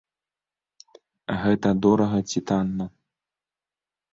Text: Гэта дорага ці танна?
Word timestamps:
Гэта 1.43 1.69
дорага 1.83 2.19
ці 2.33 2.39
танна? 2.53 2.85